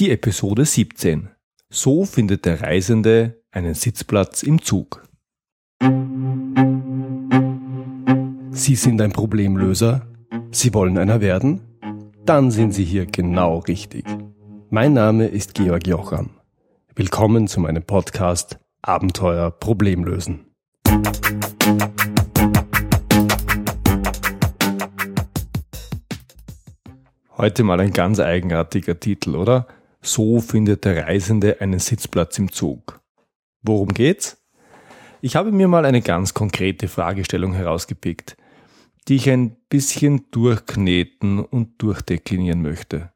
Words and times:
Die 0.00 0.10
Episode 0.10 0.64
17. 0.64 1.28
So 1.68 2.06
findet 2.06 2.46
der 2.46 2.62
Reisende 2.62 3.42
einen 3.50 3.74
Sitzplatz 3.74 4.42
im 4.42 4.62
Zug. 4.62 5.06
Sie 8.50 8.76
sind 8.76 9.02
ein 9.02 9.12
Problemlöser? 9.12 10.06
Sie 10.52 10.72
wollen 10.72 10.96
einer 10.96 11.20
werden? 11.20 11.60
Dann 12.24 12.50
sind 12.50 12.72
Sie 12.72 12.84
hier 12.84 13.04
genau 13.04 13.58
richtig. 13.58 14.06
Mein 14.70 14.94
Name 14.94 15.26
ist 15.26 15.52
Georg 15.52 15.86
Jocham. 15.86 16.30
Willkommen 16.94 17.46
zu 17.46 17.60
meinem 17.60 17.82
Podcast 17.82 18.58
Abenteuer 18.80 19.50
Problemlösen. 19.50 20.46
Heute 27.36 27.64
mal 27.64 27.80
ein 27.80 27.92
ganz 27.92 28.18
eigenartiger 28.18 28.98
Titel, 28.98 29.36
oder? 29.36 29.66
So 30.02 30.40
findet 30.40 30.84
der 30.84 31.06
Reisende 31.06 31.60
einen 31.60 31.78
Sitzplatz 31.78 32.38
im 32.38 32.50
Zug. 32.52 33.00
Worum 33.62 33.88
geht's? 33.88 34.38
Ich 35.20 35.36
habe 35.36 35.52
mir 35.52 35.68
mal 35.68 35.84
eine 35.84 36.00
ganz 36.00 36.32
konkrete 36.32 36.88
Fragestellung 36.88 37.52
herausgepickt, 37.52 38.36
die 39.08 39.16
ich 39.16 39.28
ein 39.28 39.56
bisschen 39.68 40.30
durchkneten 40.30 41.38
und 41.40 41.82
durchdeklinieren 41.82 42.62
möchte. 42.62 43.12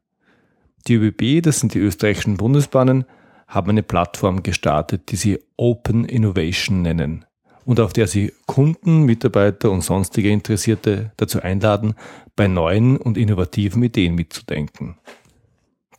Die 0.87 0.95
ÖBB, 0.95 1.41
das 1.43 1.59
sind 1.59 1.73
die 1.73 1.79
österreichischen 1.79 2.37
Bundesbahnen, 2.37 3.05
haben 3.47 3.71
eine 3.71 3.83
Plattform 3.83 4.43
gestartet, 4.43 5.11
die 5.11 5.15
sie 5.15 5.39
Open 5.57 6.05
Innovation 6.05 6.83
nennen 6.83 7.25
und 7.65 7.79
auf 7.79 7.93
der 7.93 8.07
sie 8.07 8.31
Kunden, 8.45 9.03
Mitarbeiter 9.03 9.71
und 9.71 9.81
sonstige 9.81 10.29
Interessierte 10.29 11.11
dazu 11.17 11.41
einladen, 11.41 11.95
bei 12.35 12.47
neuen 12.47 12.97
und 12.97 13.17
innovativen 13.17 13.81
Ideen 13.81 14.13
mitzudenken. 14.13 14.97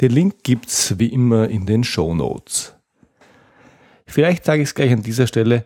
Den 0.00 0.10
Link 0.10 0.42
gibt's 0.42 0.98
wie 0.98 1.06
immer 1.06 1.48
in 1.48 1.66
den 1.66 1.84
Show 1.84 2.12
Notes. 2.14 2.74
Vielleicht 4.06 4.44
sage 4.44 4.62
ich 4.62 4.70
es 4.70 4.74
gleich 4.74 4.90
an 4.92 5.02
dieser 5.02 5.28
Stelle, 5.28 5.64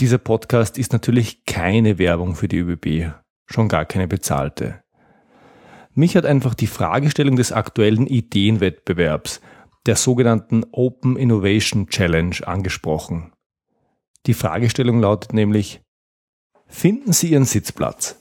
dieser 0.00 0.18
Podcast 0.18 0.76
ist 0.76 0.92
natürlich 0.92 1.44
keine 1.44 1.98
Werbung 1.98 2.34
für 2.34 2.48
die 2.48 2.58
ÖBB, 2.58 3.12
schon 3.46 3.68
gar 3.68 3.84
keine 3.84 4.08
bezahlte. 4.08 4.82
Mich 5.94 6.16
hat 6.16 6.26
einfach 6.26 6.54
die 6.54 6.66
Fragestellung 6.66 7.36
des 7.36 7.52
aktuellen 7.52 8.06
Ideenwettbewerbs, 8.06 9.40
der 9.86 9.96
sogenannten 9.96 10.64
Open 10.72 11.16
Innovation 11.16 11.86
Challenge, 11.86 12.36
angesprochen. 12.44 13.32
Die 14.26 14.34
Fragestellung 14.34 15.00
lautet 15.00 15.32
nämlich, 15.32 15.80
finden 16.66 17.12
Sie 17.12 17.32
Ihren 17.32 17.44
Sitzplatz? 17.44 18.20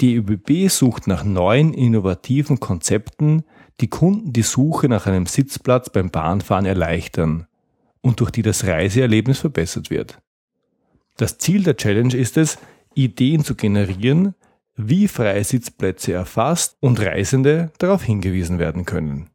Die 0.00 0.14
ÖBB 0.14 0.70
sucht 0.70 1.06
nach 1.06 1.24
neuen, 1.24 1.74
innovativen 1.74 2.60
Konzepten, 2.60 3.44
die 3.80 3.88
Kunden 3.88 4.32
die 4.32 4.42
Suche 4.42 4.88
nach 4.88 5.06
einem 5.06 5.26
Sitzplatz 5.26 5.90
beim 5.90 6.10
Bahnfahren 6.10 6.66
erleichtern 6.66 7.46
und 8.00 8.20
durch 8.20 8.30
die 8.30 8.42
das 8.42 8.64
Reiseerlebnis 8.64 9.40
verbessert 9.40 9.90
wird. 9.90 10.18
Das 11.16 11.38
Ziel 11.38 11.64
der 11.64 11.76
Challenge 11.76 12.14
ist 12.14 12.36
es, 12.36 12.58
Ideen 12.94 13.44
zu 13.44 13.54
generieren, 13.54 14.34
wie 14.76 15.08
freie 15.08 15.44
Sitzplätze 15.44 16.12
erfasst 16.12 16.76
und 16.80 17.00
Reisende 17.00 17.72
darauf 17.78 18.02
hingewiesen 18.02 18.58
werden 18.58 18.86
können. 18.86 19.30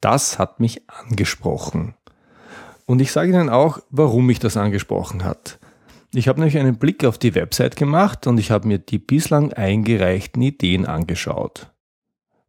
Das 0.00 0.38
hat 0.38 0.60
mich 0.60 0.88
angesprochen. 0.88 1.94
Und 2.86 3.00
ich 3.00 3.12
sage 3.12 3.30
Ihnen 3.30 3.48
auch, 3.48 3.80
warum 3.90 4.26
mich 4.26 4.38
das 4.38 4.56
angesprochen 4.56 5.24
hat. 5.24 5.58
Ich 6.14 6.28
habe 6.28 6.40
nämlich 6.40 6.58
einen 6.58 6.76
Blick 6.76 7.04
auf 7.04 7.16
die 7.16 7.34
Website 7.34 7.76
gemacht 7.76 8.26
und 8.26 8.38
ich 8.38 8.50
habe 8.50 8.68
mir 8.68 8.78
die 8.78 8.98
bislang 8.98 9.52
eingereichten 9.52 10.42
Ideen 10.42 10.84
angeschaut. 10.86 11.72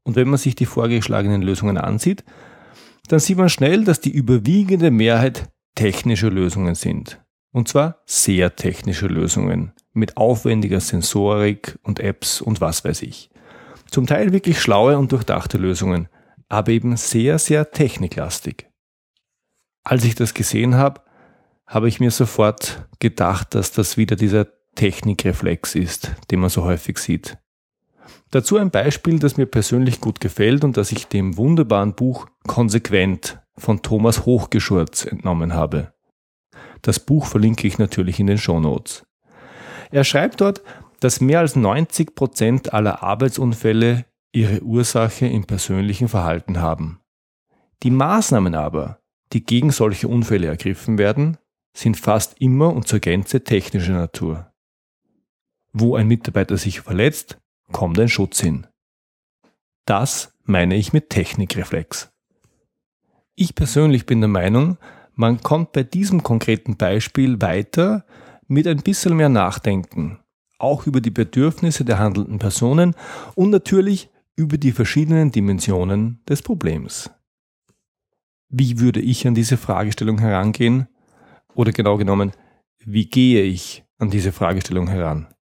Und 0.03 0.17
wenn 0.17 0.28
man 0.28 0.38
sich 0.38 0.56
die 0.56 0.66
vorgeschlagenen 0.66 1.42
Lösungen 1.42 1.78
ansieht, 1.78 2.25
dann 3.07 3.19
sieht 3.19 3.38
man 3.38 3.50
schnell, 3.50 3.85
dass 3.85 4.02
die 4.02 4.12
überwiegende 4.12 4.91
Mehrheit 4.91 5.50
technische 5.75 6.28
Lösungen 6.28 6.75
sind. 6.75 7.22
Und 7.52 7.68
zwar 7.68 8.02
sehr 8.06 8.56
technische 8.56 9.07
Lösungen 9.07 9.72
mit 9.94 10.18
aufwendiger 10.18 10.80
Sensorik 10.80 11.78
und 11.84 12.00
Apps 12.00 12.41
und 12.41 12.59
was 12.59 12.84
weiß 12.84 13.03
ich. 13.03 13.30
Zum 13.90 14.07
Teil 14.07 14.34
wirklich 14.34 14.59
schlaue 14.59 14.97
und 14.97 15.12
durchdachte 15.12 15.57
Lösungen, 15.57 16.09
aber 16.50 16.72
eben 16.72 16.97
sehr, 16.97 17.40
sehr 17.40 17.72
techniklastig. 17.72 18.68
Als 19.83 20.05
ich 20.05 20.16
das 20.16 20.33
gesehen 20.33 20.75
habe, 20.75 21.01
habe 21.67 21.88
ich 21.88 21.99
mir 21.99 22.11
sofort 22.11 22.88
gedacht, 22.99 23.55
dass 23.55 23.71
das 23.71 23.97
wieder 23.97 24.16
dieser 24.16 24.47
Technikreflex 24.75 25.75
ist, 25.75 26.11
den 26.31 26.39
man 26.39 26.49
so 26.49 26.63
häufig 26.63 26.97
sieht. 26.97 27.38
Dazu 28.31 28.57
ein 28.57 28.71
Beispiel, 28.71 29.19
das 29.19 29.38
mir 29.38 29.45
persönlich 29.45 30.01
gut 30.01 30.19
gefällt 30.19 30.63
und 30.63 30.77
das 30.77 30.91
ich 30.91 31.07
dem 31.07 31.38
wunderbaren 31.38 31.94
Buch 31.94 32.27
Konsequent 32.47 33.39
von 33.57 33.81
Thomas 33.81 34.25
Hochgeschurz 34.25 35.05
entnommen 35.05 35.53
habe. 35.53 35.94
Das 36.81 37.00
Buch 37.00 37.27
verlinke 37.27 37.67
ich 37.67 37.77
natürlich 37.77 38.19
in 38.19 38.27
den 38.27 38.38
Show 38.38 38.59
Notes. 38.59 39.05
Er 39.91 40.03
schreibt 40.03 40.41
dort, 40.41 40.61
dass 41.00 41.21
mehr 41.21 41.39
als 41.39 41.55
90 41.55 42.15
Prozent 42.15 42.73
aller 42.73 43.03
Arbeitsunfälle 43.03 44.05
ihre 44.31 44.61
Ursache 44.61 45.27
im 45.27 45.45
persönlichen 45.45 46.07
Verhalten 46.07 46.59
haben. 46.59 47.00
Die 47.83 47.91
Maßnahmen 47.91 48.55
aber, 48.55 49.03
die 49.33 49.44
gegen 49.44 49.71
solche 49.71 50.07
Unfälle 50.07 50.47
ergriffen 50.47 50.97
werden, 50.97 51.38
sind 51.75 51.97
fast 51.97 52.39
immer 52.39 52.73
und 52.73 52.88
zur 52.88 52.99
Gänze 52.99 53.44
technischer 53.44 53.94
Natur. 53.94 54.51
Wo 55.71 55.95
ein 55.95 56.07
Mitarbeiter 56.07 56.57
sich 56.57 56.81
verletzt, 56.81 57.39
kommt 57.71 57.99
ein 57.99 58.09
Schutz 58.09 58.39
hin. 58.39 58.67
Das 59.85 60.33
meine 60.44 60.75
ich 60.75 60.94
mit 60.94 61.09
Technikreflex. 61.09 62.11
Ich 63.35 63.55
persönlich 63.55 64.05
bin 64.05 64.21
der 64.21 64.27
Meinung, 64.27 64.77
man 65.16 65.41
kommt 65.41 65.71
bei 65.71 65.83
diesem 65.83 66.21
konkreten 66.21 66.77
Beispiel 66.77 67.41
weiter 67.41 68.05
mit 68.47 68.67
ein 68.67 68.81
bisschen 68.81 69.15
mehr 69.15 69.29
Nachdenken, 69.29 70.19
auch 70.59 70.85
über 70.85 71.01
die 71.01 71.11
Bedürfnisse 71.11 71.85
der 71.85 71.97
handelnden 71.97 72.39
Personen 72.39 72.95
und 73.35 73.50
natürlich 73.50 74.09
über 74.35 74.57
die 74.57 74.71
verschiedenen 74.71 75.31
Dimensionen 75.31 76.19
des 76.27 76.41
Problems. 76.41 77.09
Wie 78.56 78.80
würde 78.80 79.00
ich 79.00 79.25
an 79.25 79.34
diese 79.34 79.58
Fragestellung 79.58 80.19
herangehen? 80.19 80.88
Oder 81.56 81.72
genau 81.72 81.97
genommen, 81.97 82.34
wie 82.78 83.09
gehe 83.09 83.41
ich 83.41 83.84
an 83.97 84.12
diese 84.12 84.31
Fragestellung 84.31 84.88
heran? 84.88 85.34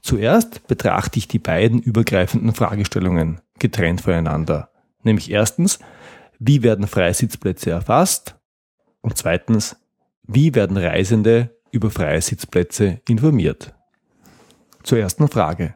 Zuerst 0.00 0.66
betrachte 0.66 1.18
ich 1.18 1.28
die 1.28 1.38
beiden 1.38 1.82
übergreifenden 1.82 2.54
Fragestellungen 2.54 3.42
getrennt 3.58 4.00
voneinander. 4.00 4.70
Nämlich 5.02 5.30
erstens, 5.30 5.80
wie 6.38 6.62
werden 6.62 6.86
Freisitzplätze 6.86 7.72
erfasst? 7.72 8.36
Und 9.02 9.18
zweitens, 9.18 9.76
wie 10.22 10.54
werden 10.54 10.78
Reisende 10.78 11.60
über 11.72 11.90
freie 11.90 12.22
Sitzplätze 12.22 13.02
informiert? 13.06 13.74
Zur 14.82 14.98
ersten 14.98 15.28
Frage. 15.28 15.74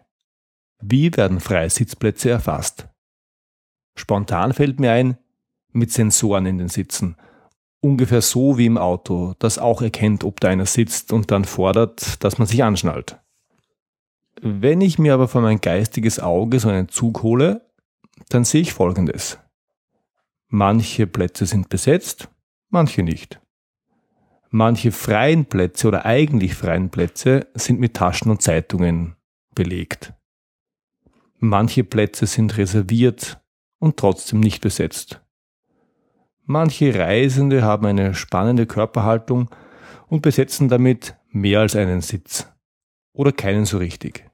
Wie 0.80 1.14
werden 1.14 1.40
freie 1.40 1.68
Sitzplätze 1.68 2.30
erfasst? 2.30 2.88
Spontan 3.96 4.54
fällt 4.54 4.80
mir 4.80 4.92
ein, 4.92 5.18
mit 5.72 5.92
Sensoren 5.92 6.46
in 6.46 6.58
den 6.58 6.68
Sitzen. 6.68 7.16
Ungefähr 7.80 8.22
so 8.22 8.58
wie 8.58 8.66
im 8.66 8.78
Auto, 8.78 9.34
das 9.38 9.58
auch 9.58 9.82
erkennt, 9.82 10.22
ob 10.22 10.40
da 10.40 10.48
einer 10.48 10.66
sitzt 10.66 11.12
und 11.12 11.30
dann 11.30 11.44
fordert, 11.44 12.22
dass 12.22 12.38
man 12.38 12.46
sich 12.46 12.62
anschnallt. 12.62 13.18
Wenn 14.40 14.80
ich 14.80 14.98
mir 14.98 15.14
aber 15.14 15.28
vor 15.28 15.40
mein 15.40 15.60
geistiges 15.60 16.20
Auge 16.20 16.60
so 16.60 16.68
einen 16.68 16.88
Zug 16.88 17.22
hole, 17.22 17.66
dann 18.28 18.44
sehe 18.44 18.60
ich 18.60 18.72
Folgendes. 18.72 19.38
Manche 20.48 21.06
Plätze 21.06 21.46
sind 21.46 21.68
besetzt, 21.68 22.28
manche 22.68 23.02
nicht. 23.02 23.40
Manche 24.50 24.92
freien 24.92 25.46
Plätze 25.46 25.88
oder 25.88 26.04
eigentlich 26.04 26.54
freien 26.54 26.90
Plätze 26.90 27.46
sind 27.54 27.80
mit 27.80 27.94
Taschen 27.94 28.30
und 28.30 28.42
Zeitungen 28.42 29.16
belegt. 29.54 30.12
Manche 31.38 31.84
Plätze 31.84 32.26
sind 32.26 32.58
reserviert 32.58 33.40
und 33.78 33.96
trotzdem 33.96 34.40
nicht 34.40 34.60
besetzt. 34.60 35.21
Manche 36.52 36.94
Reisende 36.94 37.62
haben 37.62 37.86
eine 37.86 38.14
spannende 38.14 38.66
Körperhaltung 38.66 39.48
und 40.08 40.20
besetzen 40.20 40.68
damit 40.68 41.16
mehr 41.30 41.60
als 41.60 41.74
einen 41.74 42.02
Sitz 42.02 42.46
oder 43.14 43.32
keinen 43.32 43.64
so 43.64 43.78
richtig. 43.78 44.30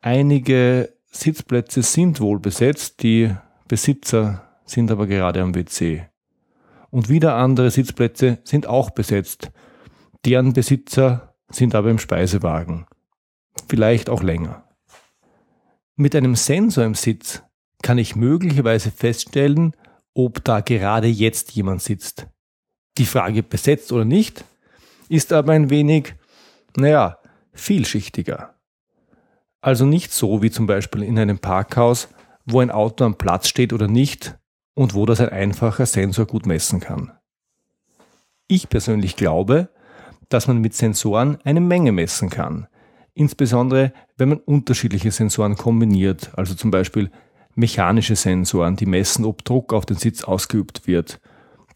Einige 0.00 0.94
Sitzplätze 1.04 1.82
sind 1.82 2.18
wohl 2.22 2.40
besetzt, 2.40 3.02
die 3.02 3.30
Besitzer 3.68 4.48
sind 4.64 4.90
aber 4.90 5.06
gerade 5.06 5.42
am 5.42 5.54
WC. 5.54 6.06
Und 6.88 7.10
wieder 7.10 7.34
andere 7.34 7.70
Sitzplätze 7.70 8.38
sind 8.44 8.66
auch 8.66 8.88
besetzt, 8.88 9.50
deren 10.24 10.54
Besitzer 10.54 11.34
sind 11.50 11.74
aber 11.74 11.90
im 11.90 11.98
Speisewagen. 11.98 12.86
Vielleicht 13.68 14.08
auch 14.08 14.22
länger. 14.22 14.64
Mit 15.94 16.16
einem 16.16 16.36
Sensor 16.36 16.84
im 16.84 16.94
Sitz 16.94 17.42
kann 17.82 17.98
ich 17.98 18.16
möglicherweise 18.16 18.90
feststellen, 18.90 19.74
ob 20.16 20.42
da 20.44 20.60
gerade 20.60 21.08
jetzt 21.08 21.52
jemand 21.52 21.82
sitzt. 21.82 22.26
Die 22.96 23.04
Frage 23.04 23.42
besetzt 23.42 23.92
oder 23.92 24.06
nicht 24.06 24.44
ist 25.08 25.32
aber 25.32 25.52
ein 25.52 25.68
wenig, 25.68 26.14
naja, 26.74 27.18
vielschichtiger. 27.52 28.54
Also 29.60 29.84
nicht 29.84 30.12
so 30.12 30.42
wie 30.42 30.50
zum 30.50 30.66
Beispiel 30.66 31.02
in 31.02 31.18
einem 31.18 31.38
Parkhaus, 31.38 32.08
wo 32.46 32.60
ein 32.60 32.70
Auto 32.70 33.04
am 33.04 33.18
Platz 33.18 33.48
steht 33.48 33.74
oder 33.74 33.88
nicht 33.88 34.38
und 34.74 34.94
wo 34.94 35.04
das 35.04 35.20
ein 35.20 35.28
einfacher 35.28 35.84
Sensor 35.84 36.24
gut 36.24 36.46
messen 36.46 36.80
kann. 36.80 37.12
Ich 38.48 38.70
persönlich 38.70 39.16
glaube, 39.16 39.68
dass 40.30 40.48
man 40.48 40.58
mit 40.58 40.72
Sensoren 40.74 41.38
eine 41.44 41.60
Menge 41.60 41.92
messen 41.92 42.30
kann. 42.30 42.68
Insbesondere, 43.12 43.92
wenn 44.16 44.30
man 44.30 44.38
unterschiedliche 44.38 45.10
Sensoren 45.10 45.56
kombiniert, 45.56 46.30
also 46.36 46.54
zum 46.54 46.70
Beispiel 46.70 47.10
mechanische 47.56 48.14
Sensoren, 48.14 48.76
die 48.76 48.86
messen, 48.86 49.24
ob 49.24 49.44
Druck 49.44 49.72
auf 49.72 49.86
den 49.86 49.96
Sitz 49.96 50.22
ausgeübt 50.22 50.86
wird, 50.86 51.20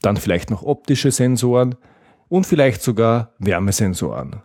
dann 0.02 0.16
vielleicht 0.16 0.50
noch 0.50 0.62
optische 0.62 1.10
Sensoren 1.10 1.74
und 2.28 2.46
vielleicht 2.46 2.82
sogar 2.82 3.34
Wärmesensoren. 3.38 4.42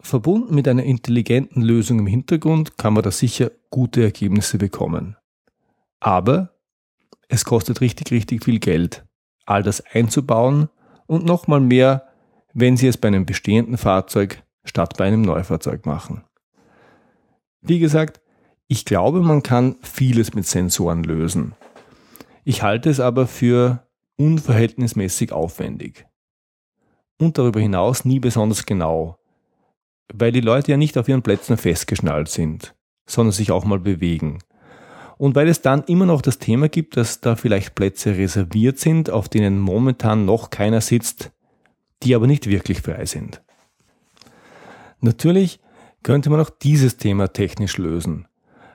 Verbunden 0.00 0.54
mit 0.54 0.68
einer 0.68 0.84
intelligenten 0.84 1.62
Lösung 1.62 1.98
im 1.98 2.06
Hintergrund 2.06 2.76
kann 2.76 2.94
man 2.94 3.02
da 3.02 3.10
sicher 3.10 3.50
gute 3.70 4.02
Ergebnisse 4.02 4.58
bekommen. 4.58 5.16
Aber 6.00 6.54
es 7.28 7.44
kostet 7.44 7.80
richtig, 7.80 8.10
richtig 8.10 8.44
viel 8.44 8.58
Geld, 8.58 9.04
all 9.46 9.62
das 9.62 9.80
einzubauen 9.80 10.68
und 11.06 11.24
nochmal 11.24 11.60
mehr, 11.60 12.08
wenn 12.52 12.76
Sie 12.76 12.88
es 12.88 12.96
bei 12.96 13.08
einem 13.08 13.26
bestehenden 13.26 13.78
Fahrzeug 13.78 14.42
statt 14.64 14.96
bei 14.96 15.06
einem 15.06 15.22
Neufahrzeug 15.22 15.86
machen. 15.86 16.24
Wie 17.60 17.78
gesagt, 17.78 18.20
ich 18.72 18.86
glaube, 18.86 19.20
man 19.20 19.42
kann 19.42 19.76
vieles 19.82 20.32
mit 20.32 20.46
Sensoren 20.46 21.04
lösen. 21.04 21.52
Ich 22.42 22.62
halte 22.62 22.88
es 22.88 23.00
aber 23.00 23.26
für 23.26 23.86
unverhältnismäßig 24.16 25.30
aufwendig. 25.30 26.06
Und 27.18 27.36
darüber 27.36 27.60
hinaus 27.60 28.06
nie 28.06 28.18
besonders 28.18 28.64
genau, 28.64 29.18
weil 30.10 30.32
die 30.32 30.40
Leute 30.40 30.70
ja 30.70 30.78
nicht 30.78 30.96
auf 30.96 31.06
ihren 31.06 31.20
Plätzen 31.20 31.58
festgeschnallt 31.58 32.30
sind, 32.30 32.74
sondern 33.04 33.32
sich 33.32 33.52
auch 33.52 33.66
mal 33.66 33.78
bewegen. 33.78 34.38
Und 35.18 35.34
weil 35.34 35.48
es 35.48 35.60
dann 35.60 35.84
immer 35.84 36.06
noch 36.06 36.22
das 36.22 36.38
Thema 36.38 36.70
gibt, 36.70 36.96
dass 36.96 37.20
da 37.20 37.36
vielleicht 37.36 37.74
Plätze 37.74 38.16
reserviert 38.16 38.78
sind, 38.78 39.10
auf 39.10 39.28
denen 39.28 39.60
momentan 39.60 40.24
noch 40.24 40.48
keiner 40.48 40.80
sitzt, 40.80 41.30
die 42.02 42.14
aber 42.14 42.26
nicht 42.26 42.46
wirklich 42.46 42.80
frei 42.80 43.04
sind. 43.04 43.42
Natürlich 45.02 45.60
könnte 46.02 46.30
man 46.30 46.40
auch 46.40 46.48
dieses 46.48 46.96
Thema 46.96 47.34
technisch 47.34 47.76
lösen. 47.76 48.28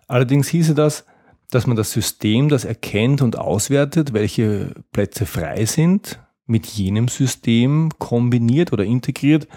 Allerdings 0.08 0.48
hieße 0.48 0.74
das, 0.74 1.06
dass 1.52 1.68
man 1.68 1.78
das 1.78 1.92
System, 1.92 2.50
das 2.50 2.66
erkennt 2.66 3.22
und 3.22 3.38
auswertet, 3.38 4.14
welche 4.14 4.74
Plätze 4.92 5.26
frei 5.26 5.66
sind, 5.66 6.20
mit 6.46 6.66
jenem 6.66 7.08
System 7.08 7.90
kombiniert 8.00 8.74
oder 8.74 8.84
integriert, 8.86 9.48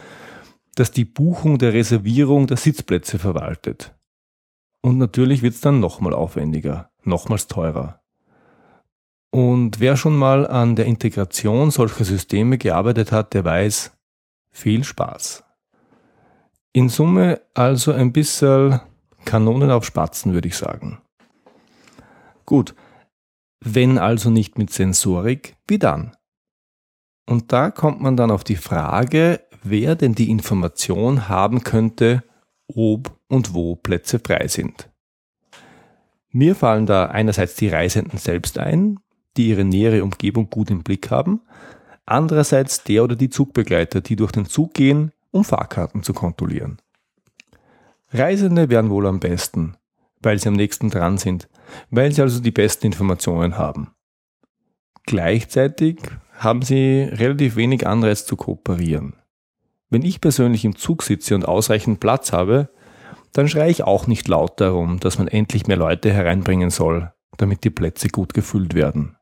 das 0.75 0.91
die 0.91 1.05
Buchung 1.05 1.59
der 1.59 1.73
Reservierung 1.73 2.47
der 2.47 2.57
Sitzplätze 2.57 3.19
verwaltet. 3.19 3.95
Und 4.83 4.99
natürlich 4.99 5.43
wird 5.43 5.55
es 5.55 5.61
dann 5.61 5.81
nochmal 5.81 6.15
aufwendiger, 6.15 6.91
nochmals 7.05 7.47
teurer. 7.47 8.01
Und 9.31 9.79
wer 9.79 9.97
schon 9.97 10.17
mal 10.17 10.47
an 10.47 10.75
der 10.75 10.87
Integration 10.87 11.71
solcher 11.71 12.05
Systeme 12.05 12.59
gearbeitet 12.59 13.13
hat, 13.13 13.35
der 13.35 13.45
weiß, 13.45 13.93
viel 14.51 14.83
Spaß. 14.83 15.45
In 16.73 16.89
Summe 16.89 17.41
also 17.55 17.93
ein 17.93 18.13
bisschen 18.13 18.81
Kanonen 19.25 19.71
auf 19.71 19.85
Spatzen, 19.85 20.33
würde 20.33 20.49
ich 20.49 20.57
sagen. 20.57 21.01
Gut, 22.47 22.75
wenn 23.61 23.99
also 23.99 24.31
nicht 24.31 24.59
mit 24.59 24.71
Sensorik, 24.71 25.57
wie 25.69 25.79
dann? 25.79 26.17
Und 27.27 27.53
da 27.53 27.71
kommt 27.71 28.01
man 28.01 28.17
dann 28.17 28.31
auf 28.31 28.43
die 28.43 28.57
Frage, 28.57 29.41
wer 29.63 29.95
denn 29.95 30.15
die 30.15 30.31
Information 30.31 31.29
haben 31.29 31.63
könnte, 31.63 32.25
ob 32.67 33.17
und 33.29 33.55
wo 33.55 33.77
Plätze 33.77 34.19
frei 34.19 34.49
sind. 34.49 34.91
Mir 36.33 36.55
fallen 36.55 36.87
da 36.87 37.07
einerseits 37.07 37.55
die 37.57 37.69
Reisenden 37.69 38.19
selbst 38.19 38.59
ein, 38.59 38.99
die 39.37 39.49
ihre 39.49 39.65
nähere 39.65 40.03
Umgebung 40.03 40.49
gut 40.49 40.71
im 40.71 40.83
Blick 40.83 41.11
haben, 41.11 41.41
andererseits 42.07 42.85
der 42.85 43.05
oder 43.05 43.17
die 43.17 43.31
Zugbegleiter, 43.31 44.01
die 44.01 44.17
durch 44.17 44.33
den 44.33 44.47
Zug 44.47 44.75
gehen, 44.75 45.13
um 45.31 45.45
Fahrkarten 45.45 46.03
zu 46.03 46.13
kontrollieren. 46.13 46.81
Reisende 48.13 48.69
wären 48.71 48.91
wohl 48.91 49.07
am 49.07 49.21
besten, 49.21 49.77
weil 50.21 50.39
sie 50.39 50.49
am 50.49 50.55
nächsten 50.55 50.91
dran 50.91 51.17
sind, 51.19 51.49
weil 51.91 52.13
sie 52.13 52.23
also 52.23 52.41
die 52.41 52.51
besten 52.51 52.87
Informationen 52.87 53.57
haben. 53.57 53.95
Gleichzeitig 55.07 55.99
haben 56.39 56.63
sie 56.63 57.03
relativ 57.03 57.57
wenig 57.57 57.87
Anreiz 57.87 58.27
zu 58.27 58.37
kooperieren. 58.37 59.15
Wenn 59.91 60.03
ich 60.03 60.21
persönlich 60.21 60.65
im 60.65 60.77
Zug 60.77 61.03
sitze 61.03 61.35
und 61.35 61.47
ausreichend 61.47 62.01
Platz 62.01 62.33
habe, 62.33 62.71
dann 63.33 63.49
schreie 63.49 63.71
ich 63.71 63.85
auch 63.85 64.07
nicht 64.07 64.27
laut 64.29 64.61
darum, 64.61 64.99
dass 65.01 65.19
man 65.19 65.29
endlich 65.29 65.67
mehr 65.67 65.77
Leute 65.77 66.13
hereinbringen 66.13 66.71
soll, 66.71 67.13
damit 67.37 67.65
die 67.65 67.71
Plätze 67.71 68.09
gut 68.09 68.35
gefüllt 68.35 68.75
werden. 68.75 69.17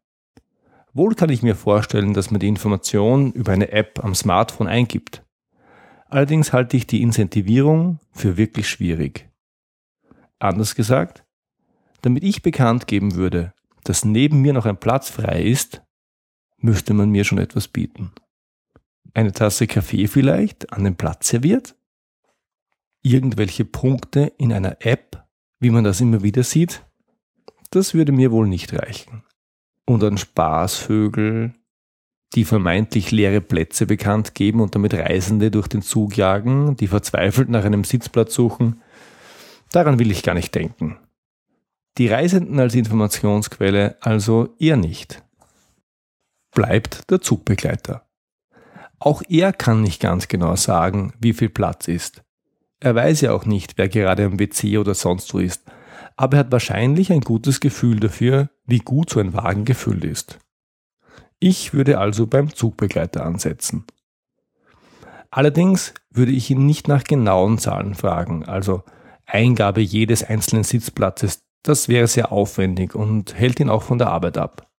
Wohl 0.94 1.14
kann 1.14 1.30
ich 1.30 1.42
mir 1.42 1.54
vorstellen, 1.54 2.14
dass 2.14 2.30
man 2.30 2.40
die 2.40 2.48
Information 2.48 3.32
über 3.32 3.52
eine 3.52 3.70
App 3.70 4.02
am 4.02 4.14
Smartphone 4.14 4.66
eingibt. 4.66 5.22
Allerdings 6.08 6.52
halte 6.52 6.76
ich 6.76 6.86
die 6.86 7.02
Incentivierung 7.02 8.00
für 8.12 8.36
wirklich 8.36 8.68
schwierig. 8.68 9.28
Anders 10.38 10.74
gesagt, 10.74 11.24
damit 12.02 12.24
ich 12.24 12.42
bekannt 12.42 12.86
geben 12.86 13.14
würde, 13.14 13.52
dass 13.84 14.04
neben 14.04 14.40
mir 14.40 14.52
noch 14.52 14.66
ein 14.66 14.78
Platz 14.78 15.10
frei 15.10 15.42
ist, 15.42 15.82
müsste 16.58 16.94
man 16.94 17.10
mir 17.10 17.24
schon 17.24 17.38
etwas 17.38 17.68
bieten. 17.68 18.12
Eine 19.14 19.32
Tasse 19.32 19.66
Kaffee 19.66 20.06
vielleicht 20.06 20.72
an 20.72 20.84
den 20.84 20.96
Platz 20.96 21.28
serviert? 21.28 21.76
Irgendwelche 23.02 23.64
Punkte 23.64 24.32
in 24.38 24.52
einer 24.52 24.76
App, 24.80 25.26
wie 25.60 25.70
man 25.70 25.84
das 25.84 26.00
immer 26.00 26.22
wieder 26.22 26.42
sieht? 26.42 26.84
Das 27.70 27.94
würde 27.94 28.12
mir 28.12 28.30
wohl 28.32 28.48
nicht 28.48 28.72
reichen. 28.72 29.24
Und 29.84 30.04
an 30.04 30.18
Spaßvögel, 30.18 31.54
die 32.34 32.44
vermeintlich 32.44 33.10
leere 33.10 33.40
Plätze 33.40 33.86
bekannt 33.86 34.34
geben 34.34 34.60
und 34.60 34.74
damit 34.74 34.94
Reisende 34.94 35.50
durch 35.50 35.68
den 35.68 35.82
Zug 35.82 36.16
jagen, 36.16 36.76
die 36.76 36.86
verzweifelt 36.86 37.48
nach 37.48 37.64
einem 37.64 37.84
Sitzplatz 37.84 38.34
suchen, 38.34 38.82
daran 39.72 39.98
will 39.98 40.10
ich 40.10 40.22
gar 40.22 40.34
nicht 40.34 40.54
denken. 40.54 40.98
Die 41.96 42.08
Reisenden 42.08 42.60
als 42.60 42.74
Informationsquelle 42.74 43.96
also 44.00 44.54
eher 44.58 44.76
nicht. 44.76 45.22
Bleibt 46.52 47.10
der 47.10 47.20
Zugbegleiter. 47.20 48.06
Auch 49.00 49.22
er 49.28 49.52
kann 49.52 49.82
nicht 49.82 50.00
ganz 50.00 50.28
genau 50.28 50.56
sagen, 50.56 51.12
wie 51.20 51.32
viel 51.32 51.48
Platz 51.48 51.88
ist. 51.88 52.22
Er 52.80 52.94
weiß 52.94 53.22
ja 53.22 53.32
auch 53.32 53.44
nicht, 53.44 53.78
wer 53.78 53.88
gerade 53.88 54.24
am 54.24 54.38
WC 54.38 54.78
oder 54.78 54.94
sonst 54.94 55.32
wo 55.34 55.38
ist, 55.38 55.64
aber 56.16 56.36
er 56.36 56.40
hat 56.40 56.52
wahrscheinlich 56.52 57.12
ein 57.12 57.20
gutes 57.20 57.60
Gefühl 57.60 57.98
dafür, 58.00 58.50
wie 58.66 58.78
gut 58.78 59.10
so 59.10 59.20
ein 59.20 59.34
Wagen 59.34 59.64
gefüllt 59.64 60.04
ist. 60.04 60.38
Ich 61.40 61.72
würde 61.72 61.98
also 61.98 62.26
beim 62.26 62.54
Zugbegleiter 62.54 63.24
ansetzen. 63.24 63.84
Allerdings 65.30 65.94
würde 66.10 66.32
ich 66.32 66.50
ihn 66.50 66.66
nicht 66.66 66.88
nach 66.88 67.04
genauen 67.04 67.58
Zahlen 67.58 67.94
fragen, 67.94 68.44
also 68.44 68.82
Eingabe 69.26 69.80
jedes 69.80 70.24
einzelnen 70.24 70.64
Sitzplatzes, 70.64 71.44
das 71.62 71.88
wäre 71.88 72.06
sehr 72.06 72.32
aufwendig 72.32 72.94
und 72.94 73.34
hält 73.34 73.60
ihn 73.60 73.68
auch 73.68 73.82
von 73.82 73.98
der 73.98 74.08
Arbeit 74.08 74.38
ab. 74.38 74.70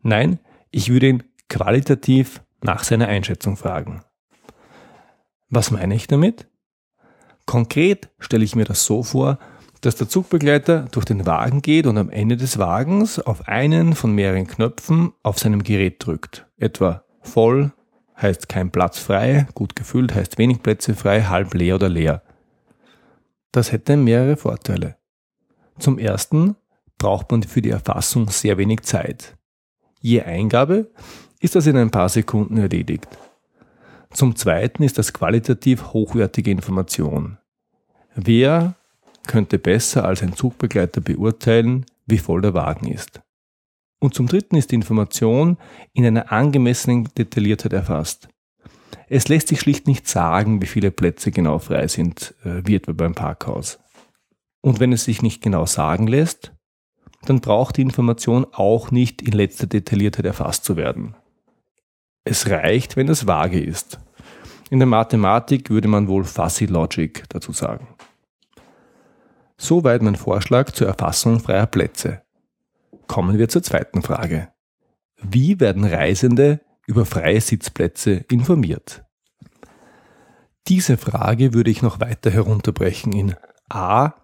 Nein, 0.00 0.38
ich 0.70 0.90
würde 0.90 1.08
ihn 1.08 1.22
qualitativ 1.48 2.42
nach 2.62 2.84
seiner 2.84 3.08
Einschätzung 3.08 3.56
fragen. 3.56 4.04
Was 5.50 5.70
meine 5.70 5.94
ich 5.94 6.06
damit? 6.06 6.48
Konkret 7.46 8.10
stelle 8.20 8.44
ich 8.44 8.54
mir 8.54 8.64
das 8.64 8.84
so 8.84 9.02
vor, 9.02 9.38
dass 9.82 9.96
der 9.96 10.08
Zugbegleiter 10.08 10.86
durch 10.92 11.04
den 11.04 11.26
Wagen 11.26 11.60
geht 11.60 11.86
und 11.86 11.98
am 11.98 12.08
Ende 12.08 12.36
des 12.36 12.56
Wagens 12.58 13.18
auf 13.18 13.48
einen 13.48 13.94
von 13.94 14.12
mehreren 14.12 14.46
Knöpfen 14.46 15.12
auf 15.24 15.38
seinem 15.38 15.64
Gerät 15.64 15.96
drückt. 15.98 16.46
Etwa 16.56 17.04
voll 17.20 17.72
heißt 18.16 18.48
kein 18.48 18.70
Platz 18.70 19.00
frei, 19.00 19.48
gut 19.54 19.74
gefüllt 19.74 20.14
heißt 20.14 20.38
wenig 20.38 20.62
Plätze 20.62 20.94
frei, 20.94 21.22
halb 21.22 21.52
leer 21.54 21.74
oder 21.74 21.88
leer. 21.88 22.22
Das 23.50 23.72
hätte 23.72 23.96
mehrere 23.96 24.36
Vorteile. 24.36 24.96
Zum 25.80 25.98
ersten 25.98 26.54
braucht 26.96 27.32
man 27.32 27.42
für 27.42 27.60
die 27.60 27.70
Erfassung 27.70 28.30
sehr 28.30 28.58
wenig 28.58 28.82
Zeit. 28.82 29.36
Je 30.00 30.22
Eingabe 30.22 30.92
ist 31.40 31.56
das 31.56 31.66
in 31.66 31.76
ein 31.76 31.90
paar 31.90 32.08
Sekunden 32.08 32.56
erledigt. 32.56 33.08
Zum 34.12 34.36
Zweiten 34.36 34.84
ist 34.84 34.96
das 34.96 35.12
qualitativ 35.12 35.92
hochwertige 35.92 36.52
Information. 36.52 37.38
Wer 38.14 38.76
könnte 39.26 39.58
besser 39.58 40.04
als 40.04 40.22
ein 40.22 40.34
Zugbegleiter 40.34 41.00
beurteilen, 41.00 41.86
wie 42.06 42.18
voll 42.18 42.40
der 42.40 42.54
Wagen 42.54 42.88
ist? 42.88 43.20
Und 44.00 44.14
zum 44.14 44.26
Dritten 44.26 44.56
ist 44.56 44.72
die 44.72 44.76
Information 44.76 45.58
in 45.92 46.04
einer 46.04 46.32
angemessenen 46.32 47.08
Detailliertheit 47.16 47.72
erfasst. 47.72 48.28
Es 49.08 49.28
lässt 49.28 49.48
sich 49.48 49.60
schlicht 49.60 49.86
nicht 49.86 50.08
sagen, 50.08 50.60
wie 50.60 50.66
viele 50.66 50.90
Plätze 50.90 51.30
genau 51.30 51.58
frei 51.58 51.86
sind, 51.86 52.34
äh, 52.44 52.62
wie 52.64 52.74
etwa 52.74 52.92
beim 52.92 53.14
Parkhaus. 53.14 53.78
Und 54.60 54.80
wenn 54.80 54.92
es 54.92 55.04
sich 55.04 55.22
nicht 55.22 55.42
genau 55.42 55.66
sagen 55.66 56.06
lässt, 56.06 56.52
dann 57.26 57.40
braucht 57.40 57.76
die 57.76 57.82
Information 57.82 58.46
auch 58.52 58.90
nicht 58.90 59.22
in 59.22 59.32
letzter 59.32 59.66
Detailliertheit 59.66 60.26
erfasst 60.26 60.64
zu 60.64 60.76
werden. 60.76 61.14
Es 62.24 62.48
reicht, 62.48 62.96
wenn 62.96 63.06
das 63.06 63.26
vage 63.26 63.60
ist. 63.60 64.00
In 64.70 64.78
der 64.78 64.86
Mathematik 64.86 65.70
würde 65.70 65.88
man 65.88 66.08
wohl 66.08 66.24
Fuzzy 66.24 66.66
Logic 66.66 67.22
dazu 67.28 67.52
sagen. 67.52 67.88
Soweit 69.62 70.02
mein 70.02 70.16
Vorschlag 70.16 70.72
zur 70.72 70.88
Erfassung 70.88 71.38
freier 71.38 71.68
Plätze. 71.68 72.22
Kommen 73.06 73.38
wir 73.38 73.48
zur 73.48 73.62
zweiten 73.62 74.02
Frage. 74.02 74.48
Wie 75.22 75.60
werden 75.60 75.84
Reisende 75.84 76.62
über 76.88 77.06
freie 77.06 77.40
Sitzplätze 77.40 78.24
informiert? 78.28 79.04
Diese 80.66 80.96
Frage 80.96 81.54
würde 81.54 81.70
ich 81.70 81.80
noch 81.80 82.00
weiter 82.00 82.32
herunterbrechen 82.32 83.12
in 83.12 83.36
A. 83.68 84.14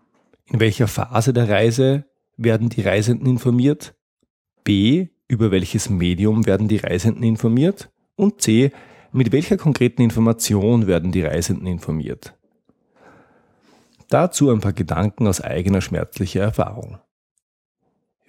In 0.46 0.58
welcher 0.58 0.88
Phase 0.88 1.32
der 1.32 1.48
Reise 1.48 2.06
werden 2.36 2.68
die 2.68 2.82
Reisenden 2.82 3.28
informiert? 3.28 3.94
B. 4.64 5.06
Über 5.28 5.52
welches 5.52 5.88
Medium 5.88 6.46
werden 6.46 6.66
die 6.66 6.78
Reisenden 6.78 7.22
informiert? 7.22 7.92
Und 8.16 8.42
C. 8.42 8.72
Mit 9.12 9.30
welcher 9.30 9.56
konkreten 9.56 10.02
Information 10.02 10.88
werden 10.88 11.12
die 11.12 11.22
Reisenden 11.22 11.68
informiert? 11.68 12.37
Dazu 14.08 14.50
ein 14.50 14.60
paar 14.60 14.72
Gedanken 14.72 15.26
aus 15.26 15.40
eigener 15.40 15.80
schmerzlicher 15.80 16.40
Erfahrung. 16.40 16.98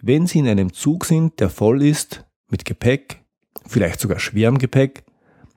Wenn 0.01 0.27
Sie 0.27 0.39
in 0.39 0.47
einem 0.47 0.73
Zug 0.73 1.05
sind, 1.05 1.39
der 1.39 1.49
voll 1.49 1.83
ist, 1.83 2.25
mit 2.49 2.65
Gepäck, 2.65 3.23
vielleicht 3.65 3.99
sogar 3.99 4.19
schwerem 4.19 4.57
Gepäck, 4.57 5.03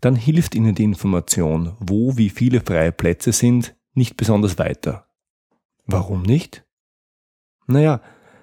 dann 0.01 0.17
hilft 0.17 0.55
Ihnen 0.55 0.75
die 0.75 0.85
Information, 0.85 1.77
wo 1.81 2.17
wie 2.17 2.31
viele 2.31 2.61
freie 2.61 2.93
Plätze 2.93 3.33
sind, 3.33 3.75
nicht 3.95 4.17
besonders 4.17 4.59
weiter. 4.59 5.07
Warum 5.87 6.23
nicht? 6.23 6.65
Naja, 7.67 8.01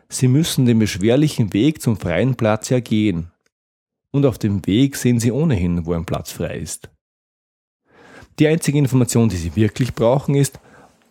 Sie 0.10 0.28
müssen 0.28 0.66
den 0.66 0.80
beschwerlichen 0.80 1.54
Weg 1.54 1.82
zum 1.82 1.98
freien 1.98 2.36
Platz 2.36 2.70
ja 2.70 2.80
gehen 2.80 3.32
und 4.12 4.26
auf 4.26 4.38
dem 4.38 4.66
Weg 4.66 4.96
sehen 4.96 5.20
Sie 5.20 5.32
ohnehin, 5.32 5.86
wo 5.86 5.94
ein 5.94 6.06
Platz 6.06 6.32
frei 6.32 6.58
ist. 6.58 6.90
Die 8.40 8.48
einzige 8.48 8.78
Information, 8.78 9.30
die 9.30 9.36
Sie 9.36 9.56
wirklich 9.56 9.94
brauchen, 9.94 10.36
ist, 10.36 10.60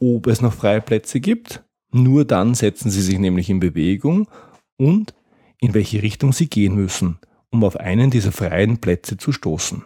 ob 0.00 0.26
es 0.26 0.40
noch 0.40 0.52
freie 0.52 0.80
Plätze 0.80 1.20
gibt. 1.20 1.64
Nur 1.90 2.24
dann 2.24 2.54
setzen 2.54 2.90
Sie 2.90 3.02
sich 3.02 3.18
nämlich 3.18 3.48
in 3.48 3.60
Bewegung 3.60 4.28
und 4.76 5.14
in 5.60 5.74
welche 5.74 6.02
Richtung 6.02 6.32
Sie 6.32 6.48
gehen 6.48 6.74
müssen, 6.74 7.18
um 7.50 7.64
auf 7.64 7.76
einen 7.76 8.10
dieser 8.10 8.32
freien 8.32 8.78
Plätze 8.78 9.16
zu 9.16 9.32
stoßen. 9.32 9.84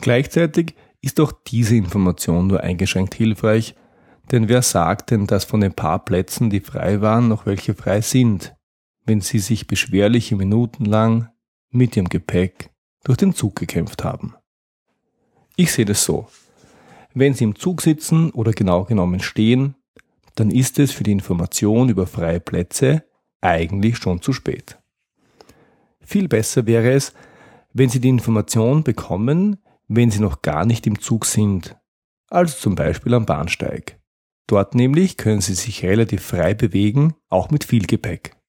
Gleichzeitig 0.00 0.74
ist 1.02 1.20
auch 1.20 1.32
diese 1.32 1.76
Information 1.76 2.46
nur 2.46 2.60
eingeschränkt 2.60 3.14
hilfreich, 3.14 3.74
denn 4.30 4.48
wer 4.48 4.62
sagt 4.62 5.10
denn, 5.10 5.26
dass 5.26 5.44
von 5.44 5.60
den 5.60 5.72
paar 5.72 6.04
Plätzen, 6.04 6.50
die 6.50 6.60
frei 6.60 7.00
waren, 7.00 7.28
noch 7.28 7.46
welche 7.46 7.74
frei 7.74 8.00
sind, 8.00 8.54
wenn 9.04 9.20
sie 9.20 9.40
sich 9.40 9.66
beschwerliche 9.66 10.36
Minuten 10.36 10.84
lang 10.84 11.30
mit 11.70 11.96
ihrem 11.96 12.08
Gepäck 12.08 12.70
durch 13.04 13.18
den 13.18 13.34
Zug 13.34 13.56
gekämpft 13.56 14.04
haben. 14.04 14.34
Ich 15.56 15.72
sehe 15.72 15.84
das 15.84 16.04
so. 16.04 16.28
Wenn 17.14 17.34
Sie 17.34 17.44
im 17.44 17.56
Zug 17.56 17.82
sitzen 17.82 18.30
oder 18.30 18.52
genau 18.52 18.84
genommen 18.84 19.20
stehen, 19.20 19.74
dann 20.34 20.50
ist 20.50 20.78
es 20.78 20.92
für 20.92 21.02
die 21.02 21.12
Information 21.12 21.88
über 21.88 22.06
freie 22.06 22.40
Plätze 22.40 23.04
eigentlich 23.40 23.96
schon 23.96 24.22
zu 24.22 24.32
spät. 24.32 24.78
Viel 26.00 26.28
besser 26.28 26.66
wäre 26.66 26.92
es, 26.92 27.14
wenn 27.72 27.88
Sie 27.88 28.00
die 28.00 28.08
Information 28.08 28.84
bekommen, 28.84 29.58
wenn 29.88 30.10
Sie 30.10 30.20
noch 30.20 30.42
gar 30.42 30.64
nicht 30.64 30.86
im 30.86 31.00
Zug 31.00 31.26
sind, 31.26 31.76
also 32.28 32.56
zum 32.56 32.74
Beispiel 32.74 33.14
am 33.14 33.26
Bahnsteig. 33.26 33.98
Dort 34.46 34.74
nämlich 34.74 35.16
können 35.16 35.40
Sie 35.40 35.54
sich 35.54 35.84
relativ 35.84 36.22
frei 36.22 36.54
bewegen, 36.54 37.14
auch 37.28 37.50
mit 37.50 37.64
viel 37.64 37.86
Gepäck 37.86 38.40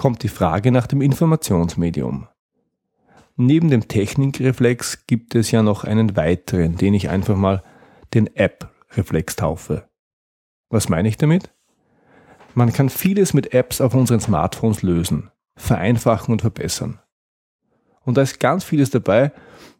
kommt 0.00 0.22
die 0.22 0.28
Frage 0.28 0.72
nach 0.72 0.86
dem 0.86 1.02
Informationsmedium. 1.02 2.26
Neben 3.42 3.70
dem 3.70 3.88
Technikreflex 3.88 5.06
gibt 5.06 5.34
es 5.34 5.50
ja 5.50 5.62
noch 5.62 5.84
einen 5.84 6.14
weiteren, 6.14 6.76
den 6.76 6.92
ich 6.92 7.08
einfach 7.08 7.36
mal 7.36 7.62
den 8.12 8.26
App-Reflex 8.36 9.36
taufe. 9.36 9.88
Was 10.68 10.90
meine 10.90 11.08
ich 11.08 11.16
damit? 11.16 11.50
Man 12.54 12.70
kann 12.70 12.90
vieles 12.90 13.32
mit 13.32 13.54
Apps 13.54 13.80
auf 13.80 13.94
unseren 13.94 14.20
Smartphones 14.20 14.82
lösen, 14.82 15.30
vereinfachen 15.56 16.32
und 16.32 16.42
verbessern. 16.42 16.98
Und 18.04 18.18
da 18.18 18.20
ist 18.20 18.40
ganz 18.40 18.62
vieles 18.62 18.90
dabei, 18.90 19.32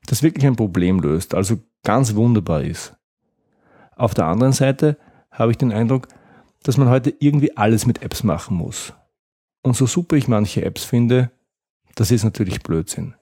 das 0.07 0.23
wirklich 0.23 0.47
ein 0.47 0.57
Problem 0.57 0.99
löst, 0.99 1.35
also 1.35 1.59
ganz 1.85 2.15
wunderbar 2.15 2.63
ist. 2.63 2.97
Auf 3.95 4.15
der 4.15 4.25
anderen 4.25 4.55
Seite 4.55 4.97
habe 5.31 5.51
ich 5.51 5.59
den 5.59 5.71
Eindruck, 5.71 6.09
dass 6.63 6.79
man 6.79 6.89
heute 6.89 7.13
irgendwie 7.19 7.55
alles 7.59 7.85
mit 7.85 8.01
Apps 8.01 8.25
machen 8.25 8.57
muss. 8.57 8.95
Und 9.63 9.77
so 9.77 9.85
super 9.85 10.17
ich 10.17 10.29
manche 10.29 10.65
Apps 10.65 10.85
finde, 10.85 11.31
das 11.95 12.11
ist 12.11 12.25
natürlich 12.25 12.63
Blödsinn. 12.63 13.17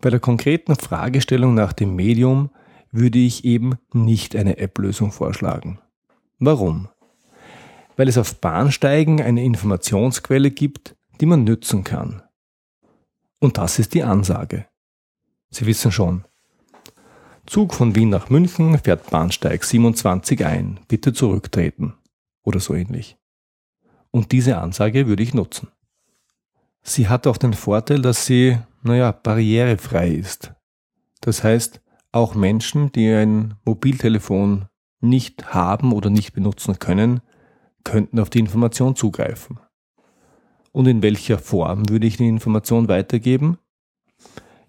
Bei 0.00 0.10
der 0.10 0.20
konkreten 0.20 0.76
Fragestellung 0.76 1.54
nach 1.54 1.72
dem 1.72 1.96
Medium 1.96 2.50
würde 2.92 3.18
ich 3.18 3.44
eben 3.44 3.74
nicht 3.92 4.36
eine 4.36 4.58
App-Lösung 4.58 5.12
vorschlagen. 5.12 5.80
Warum? 6.38 6.88
Weil 7.96 8.08
es 8.08 8.18
auf 8.18 8.36
Bahnsteigen 8.36 9.20
eine 9.20 9.44
Informationsquelle 9.44 10.50
gibt, 10.50 10.94
die 11.20 11.26
man 11.26 11.44
nützen 11.44 11.84
kann. 11.84 12.22
Und 13.40 13.58
das 13.58 13.78
ist 13.78 13.94
die 13.94 14.02
Ansage. 14.02 14.66
Sie 15.50 15.66
wissen 15.66 15.90
schon. 15.90 16.24
Zug 17.46 17.74
von 17.74 17.94
Wien 17.94 18.10
nach 18.10 18.30
München 18.30 18.78
fährt 18.78 19.10
Bahnsteig 19.10 19.64
27 19.64 20.44
ein. 20.44 20.80
Bitte 20.86 21.12
zurücktreten. 21.12 21.94
Oder 22.42 22.60
so 22.60 22.74
ähnlich. 22.74 23.16
Und 24.10 24.32
diese 24.32 24.58
Ansage 24.58 25.06
würde 25.06 25.22
ich 25.22 25.34
nutzen. 25.34 25.68
Sie 26.82 27.08
hat 27.08 27.26
auch 27.26 27.36
den 27.36 27.54
Vorteil, 27.54 28.00
dass 28.00 28.26
sie, 28.26 28.58
naja, 28.88 29.12
barrierefrei 29.12 30.08
ist. 30.08 30.52
Das 31.20 31.44
heißt, 31.44 31.80
auch 32.12 32.34
Menschen, 32.34 32.90
die 32.92 33.10
ein 33.12 33.54
Mobiltelefon 33.64 34.66
nicht 35.00 35.54
haben 35.54 35.92
oder 35.92 36.10
nicht 36.10 36.32
benutzen 36.32 36.78
können, 36.78 37.20
könnten 37.84 38.18
auf 38.18 38.30
die 38.30 38.40
Information 38.40 38.96
zugreifen. 38.96 39.60
Und 40.72 40.86
in 40.86 41.02
welcher 41.02 41.38
Form 41.38 41.88
würde 41.88 42.06
ich 42.06 42.16
die 42.16 42.28
Information 42.28 42.88
weitergeben? 42.88 43.58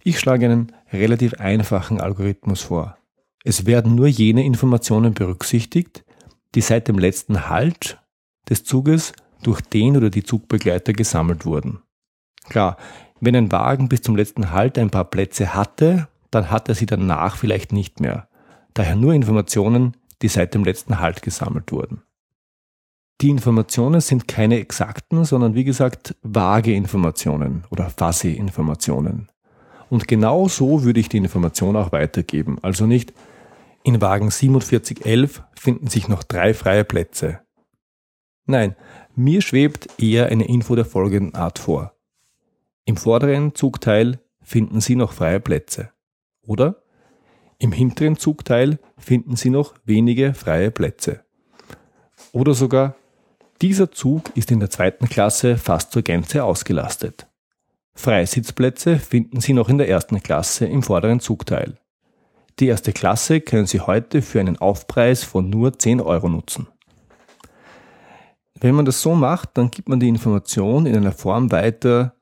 Ich 0.03 0.19
schlage 0.19 0.45
einen 0.45 0.71
relativ 0.91 1.33
einfachen 1.35 1.99
Algorithmus 1.99 2.61
vor. 2.61 2.97
Es 3.43 3.65
werden 3.65 3.95
nur 3.95 4.07
jene 4.07 4.43
Informationen 4.43 5.13
berücksichtigt, 5.13 6.05
die 6.55 6.61
seit 6.61 6.88
dem 6.88 6.97
letzten 6.97 7.49
Halt 7.49 7.99
des 8.49 8.63
Zuges 8.63 9.13
durch 9.43 9.61
den 9.61 9.97
oder 9.97 10.09
die 10.09 10.23
Zugbegleiter 10.23 10.93
gesammelt 10.93 11.45
wurden. 11.45 11.81
Klar, 12.49 12.77
wenn 13.21 13.35
ein 13.35 13.51
Wagen 13.51 13.89
bis 13.89 14.01
zum 14.01 14.15
letzten 14.15 14.51
Halt 14.51 14.77
ein 14.77 14.89
paar 14.89 15.05
Plätze 15.05 15.53
hatte, 15.53 16.07
dann 16.31 16.51
hat 16.51 16.69
er 16.69 16.75
sie 16.75 16.85
danach 16.85 17.35
vielleicht 17.35 17.71
nicht 17.71 17.99
mehr. 17.99 18.27
Daher 18.73 18.95
nur 18.95 19.13
Informationen, 19.13 19.95
die 20.21 20.27
seit 20.27 20.53
dem 20.53 20.63
letzten 20.63 20.99
Halt 20.99 21.21
gesammelt 21.21 21.71
wurden. 21.71 22.01
Die 23.21 23.29
Informationen 23.29 23.99
sind 23.99 24.27
keine 24.27 24.59
exakten, 24.59 25.25
sondern 25.25 25.53
wie 25.53 25.65
gesagt 25.65 26.15
vage 26.23 26.73
Informationen 26.73 27.65
oder 27.69 27.89
fuzzy 27.89 28.31
Informationen. 28.31 29.29
Und 29.89 30.07
genau 30.07 30.47
so 30.47 30.83
würde 30.83 30.99
ich 30.99 31.09
die 31.09 31.17
Information 31.17 31.75
auch 31.75 31.91
weitergeben. 31.91 32.59
Also 32.61 32.85
nicht, 32.85 33.13
in 33.83 34.01
Wagen 34.01 34.31
4711 34.31 35.43
finden 35.55 35.88
sich 35.88 36.07
noch 36.07 36.23
drei 36.23 36.53
freie 36.53 36.85
Plätze. 36.85 37.39
Nein, 38.45 38.75
mir 39.15 39.41
schwebt 39.41 39.89
eher 39.99 40.27
eine 40.27 40.47
Info 40.47 40.75
der 40.75 40.85
folgenden 40.85 41.35
Art 41.35 41.59
vor. 41.59 41.93
Im 42.89 42.98
vorderen 42.98 43.53
Zugteil 43.53 44.19
finden 44.41 44.81
Sie 44.81 44.96
noch 44.96 45.13
freie 45.13 45.39
Plätze. 45.39 45.91
Oder 46.41 46.81
im 47.60 47.72
hinteren 47.72 48.17
Zugteil 48.17 48.79
finden 48.98 49.36
Sie 49.36 49.51
noch 49.51 49.75
wenige 49.86 50.34
freie 50.34 50.72
Plätze. 50.72 51.24
Oder 52.31 52.55
sogar 52.55 52.96
dieser 53.62 53.91
Zug 53.91 54.36
ist 54.36 54.50
in 54.50 54.60
der 54.60 54.72
zweiten 54.72 55.08
Klasse 55.08 55.58
fast 55.58 55.91
zur 55.91 56.01
Gänze 56.01 56.43
ausgelastet. 56.43 57.27
Freie 57.93 58.25
Sitzplätze 58.25 58.98
finden 58.98 59.39
Sie 59.39 59.53
noch 59.53 59.69
in 59.69 59.77
der 59.77 59.88
ersten 59.88 60.24
Klasse 60.24 60.65
im 60.65 60.81
vorderen 60.81 61.19
Zugteil. 61.19 61.77
Die 62.58 62.65
erste 62.65 62.91
Klasse 62.91 63.39
können 63.39 63.67
Sie 63.67 63.81
heute 63.81 64.24
für 64.24 64.39
einen 64.39 64.58
Aufpreis 64.58 65.24
von 65.24 65.48
nur 65.48 65.77
10 65.77 66.01
Euro 66.01 66.27
nutzen. 66.27 66.67
Wenn 68.60 68.74
man 68.74 68.86
das 68.86 69.00
so 69.00 69.13
macht, 69.13 69.60
dann 69.60 69.69
gibt 69.69 69.89
man 69.89 70.00
die 70.00 70.10
Information 70.10 70.88
in 70.88 70.98
einer 70.98 71.12
Form 71.12 71.51
weiter, 71.51 72.15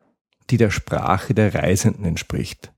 die 0.49 0.57
der 0.57 0.69
Sprache 0.69 1.33
der 1.33 1.53
Reisenden 1.53 2.05
entspricht, 2.05 2.71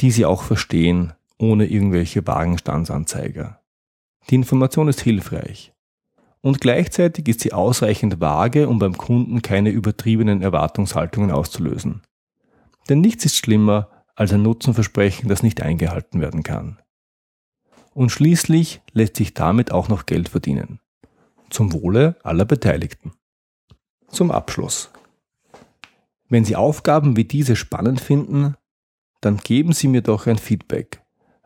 die 0.00 0.10
sie 0.10 0.24
auch 0.24 0.42
verstehen, 0.42 1.12
ohne 1.38 1.66
irgendwelche 1.66 2.26
Wagenstandsanzeiger. 2.26 3.60
Die 4.30 4.34
Information 4.34 4.88
ist 4.88 5.00
hilfreich. 5.00 5.72
Und 6.40 6.60
gleichzeitig 6.60 7.28
ist 7.28 7.40
sie 7.40 7.52
ausreichend 7.52 8.20
vage, 8.20 8.68
um 8.68 8.78
beim 8.78 8.96
Kunden 8.98 9.40
keine 9.42 9.70
übertriebenen 9.70 10.42
Erwartungshaltungen 10.42 11.30
auszulösen. 11.30 12.02
Denn 12.88 13.00
nichts 13.00 13.24
ist 13.24 13.36
schlimmer 13.36 13.88
als 14.14 14.32
ein 14.32 14.42
Nutzenversprechen, 14.42 15.28
das 15.28 15.42
nicht 15.42 15.62
eingehalten 15.62 16.20
werden 16.20 16.42
kann. 16.42 16.78
Und 17.94 18.10
schließlich 18.10 18.82
lässt 18.92 19.16
sich 19.16 19.32
damit 19.34 19.72
auch 19.72 19.88
noch 19.88 20.04
Geld 20.04 20.28
verdienen 20.28 20.80
zum 21.54 21.72
Wohle 21.72 22.16
aller 22.22 22.44
Beteiligten. 22.44 23.12
Zum 24.08 24.30
Abschluss. 24.30 24.90
Wenn 26.28 26.44
Sie 26.44 26.56
Aufgaben 26.56 27.16
wie 27.16 27.24
diese 27.24 27.56
spannend 27.56 28.00
finden, 28.00 28.56
dann 29.20 29.38
geben 29.38 29.72
Sie 29.72 29.88
mir 29.88 30.02
doch 30.02 30.26
ein 30.26 30.38
Feedback. 30.38 31.00